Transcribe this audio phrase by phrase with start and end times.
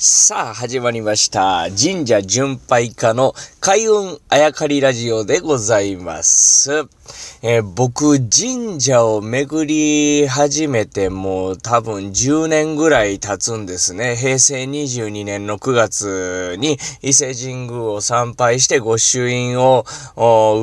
[0.00, 1.66] さあ、始まりました。
[1.76, 3.34] 神社巡拝家の
[3.68, 6.88] 開運あやかりラジオでございます。
[7.42, 14.16] えー、僕、神社を巡り始めてもう多分10年ぐらい経つんですね。
[14.16, 19.84] 平成22年の9月に伊勢神宮を参拝して御朱印を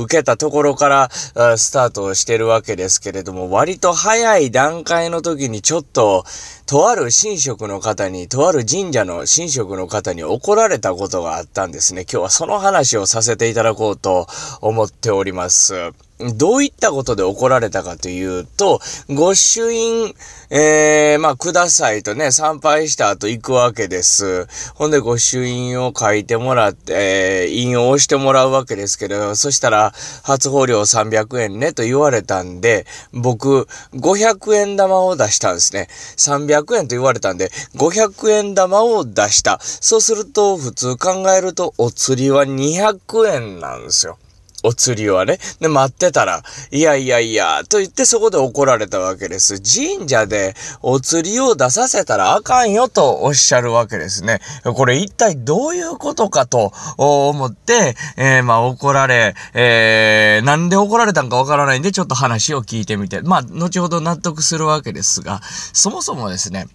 [0.02, 6.26] 受けたところからスタートしてるわけですけれども、割と早い段階の時にちょっと
[6.66, 12.02] とある神職の方に、とある神社の神職の方に怒られたことがあったんですね。
[12.12, 14.28] 今日はその話をさせていただこうと
[14.62, 15.92] 思っております。
[16.18, 18.80] どういったことで怒られたかというと、
[19.10, 20.14] 御朱印、
[20.50, 24.48] えー、まあ、くださいとね、参拝した後行くわけです。
[24.76, 29.92] ほんで、御朱印を書いてもらって、えー、印を押してもらうわけですけど、そしたら、
[30.24, 35.90] 初法料300円ねと言われたんで、僕、500円玉を出したんですね。
[36.16, 39.60] 300円と言われたんで、500円玉を出した。
[39.62, 44.18] そうすると、普通考えると、お釣りは200円なんですよ。
[44.66, 45.40] お釣りはね。
[45.60, 49.62] で、待ってたら、いやいやいや、と言ってそこで怒られたわけです。
[49.62, 54.42] 神社でお釣りを出させたらあかんよとおっしゃるわけですね。
[54.64, 65.42] これ一体どういうことかと思って、えー、まあ怒られ、えー、なんで怒られたんかわからないんでちょっと話を聞いてみて、まあ後ほど納得するわけですが、
[65.74, 66.68] そもそもですね、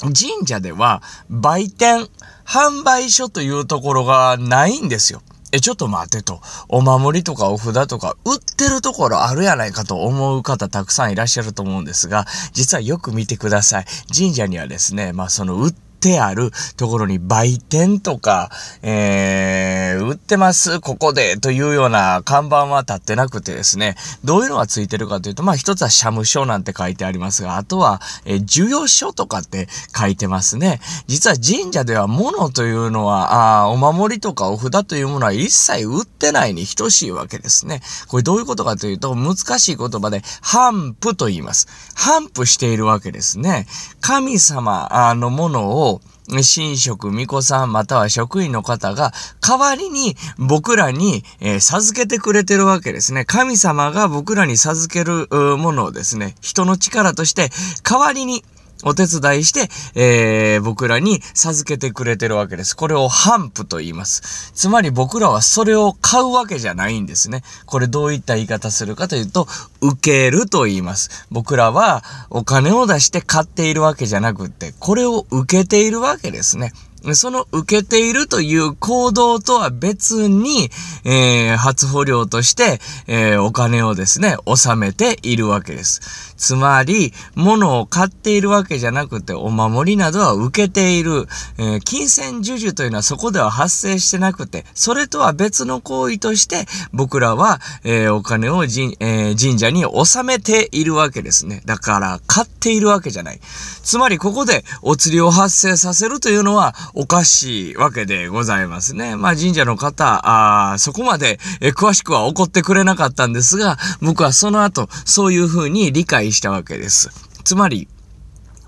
[0.00, 2.08] 神社では売店、
[2.46, 5.22] 販売所というところがないんですよ。
[5.52, 6.40] え、ちょっと待ってと。
[6.68, 13.84] お守りとかお札とか売ってるところあるやないかと思う方たくさんいらっしゃると思うんですが、実はよく見てください。
[14.16, 18.50] 神社にはですね、まあその売っってあるところに売店とか、
[18.82, 30.80] えー、売ってます、ここで、というような看板は立ってなくてですね、どういうのがついてるかというと、まあ一つは社務所なんて書いてありますが、あとは、えー、授与所とかって書いてますね。
[31.06, 37.82] 実は神社では物というのは、あお守りとかお札というものは一切売ってないに等しいわけですね。
[38.08, 41.68] これどういうことかというと、難しい言葉で、反布と言います。
[41.94, 43.66] 反布しているわけですね。
[44.00, 45.89] 神様のものを
[46.28, 53.24] 神職、巫女さん、または職員の方が、代わりに僕らに、えー、授けてくれてるわけですね。
[53.24, 57.50] 神様が僕らに授けるものをですね、人の力として、
[57.82, 58.44] 代わりに、
[58.84, 62.76] お手伝いして、えー、僕らに授けてくれてるわけです。
[62.76, 64.52] これを反布と言います。
[64.54, 67.42] つまり僕らはそれを買うわけじゃないんですね。
[67.66, 69.46] これどういった言い方するかというと、
[69.80, 71.26] 受けると言います。
[71.30, 76.72] 僕らはお金を出して買っているわけじゃなくって、これを受けているわけですね。
[77.14, 80.70] その受けているという行動とは別に、
[81.04, 86.34] えー、初保料として、えー、お金をですね、納めているわけです。
[86.36, 91.26] つまり、物を買っているわけじゃなくて、お守りなどは受けている、
[91.58, 101.62] えー、金銭授受というのはそこでは発生してなくて、それとは別の行為として、僕らは、えー、お金をじ、えー、神社に納めているわけですね。
[101.66, 103.40] だから、買っているわけじゃない。
[103.82, 109.16] つまり、ここでお釣りを発生させるというのは、おかしいわけでございますね。
[109.16, 117.10] まあ神社の方、あそこまで、え詳しくは怒ってくれなかったんですが、僕はその後、そういうふうに理解したわけです。
[117.44, 117.88] つまり、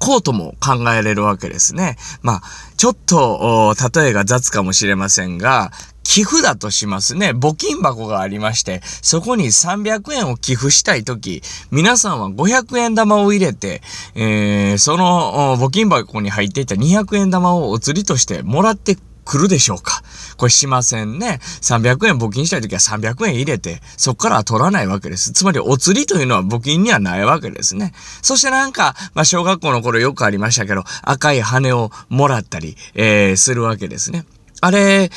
[0.02, 1.96] こうとも考えれるわけですね。
[2.22, 2.42] まあ、
[2.76, 5.70] ちょっと、例えが雑かもしれませんが、
[6.02, 7.30] 寄付だとしますね。
[7.30, 13.80] 募金箱がありまして、そこに300円を寄付したいとき、皆さんは500円玉を入れて、
[14.16, 20.02] えー、その募金箱に入っていた200円玉をお釣りとしてもらって来るでしょうか？
[20.36, 21.38] これしませんね。
[21.42, 25.32] 300円募金したいときは300円入れて、そこからは取らないわけです。
[25.32, 27.92] つまりお釣りというのは募金にはないわけですね。
[28.22, 34.24] そしてなんか、まあ小学校の頃よくありましたけど、赤い羽をもらったり、えー、するわけですね。
[34.60, 35.10] あれ、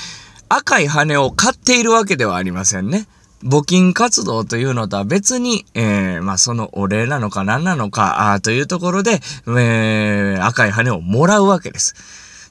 [0.49, 3.07] 赤い羽を買っているわけではありませんね。
[3.43, 11.93] 募金活動というのとは別に、えー、まあ、そのお礼なのか何なのか、あというところで、えー、赤い羽をもらうわけです。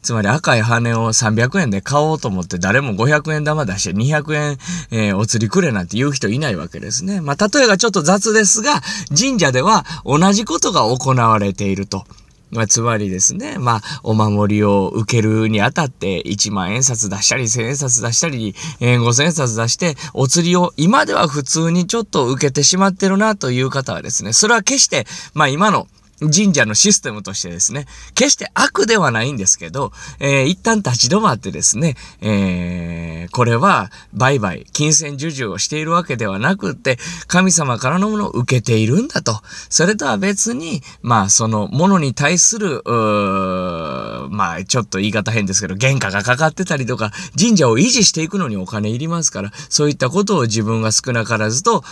[0.04, 4.58] つまり赤い羽を300円で買おうと思って誰も500円玉出して200円、
[4.90, 7.22] えー、お釣りくれなんて言う人いないわけですね。
[7.22, 8.82] まあ、例えがちょっと雑ですが、
[9.18, 12.04] 神社では同じことが行われていると。
[12.50, 25.88] まあ、つまりですね、まあ、お守りを受けるにあたって、1万円札出したり、1000円札出したり、え、5000円札出して、お釣りを今では普通にちょっと受けてしまってるなという方はですね、それは決して、まあ今の
[26.30, 39.40] 神社のシステムとしてですね、決して悪ではないんですけど、えー、一旦立ち止まってですね、えー、これは売買、金銭授受をしているわけではなくて、神様からのものを受けているんだと。
[39.68, 51.82] それとは別に、まあ、そのものに対する、まあ、ちょっと言い方変ですけど、原価がかかってたりとか、神社を維持していくのにお金いりますから、そういったことを自分が少なからずと、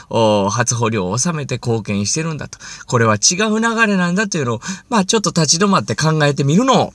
[0.50, 2.58] 初保料を納めて貢献してるんだと。
[2.87, 6.92] これは違う流れなんだだというのを、まあ、ちょっと立ち止まって考えてみるのを、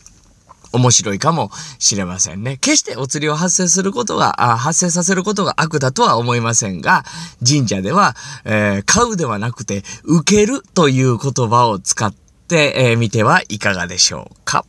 [0.74, 2.58] 面白いかもしれませんね。
[2.58, 7.06] 決してお釣りを発生することが、あ発生させることが悪だとは思いませんが、
[7.48, 14.66] 神社では、えー、買うではなくて、受けるという言葉を使ってみ、えー、てはいかがでしょうか。